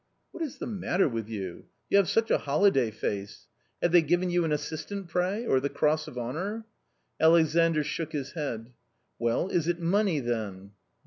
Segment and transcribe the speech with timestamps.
[0.31, 1.65] "What is the matter with you?
[1.91, 3.45] You have such a holiday face!
[3.83, 6.65] have they given you an assistant pray, or the cross of honour?"
[7.21, 8.71] Alexandr shook his head."
[9.19, 10.71] Well, is it money, then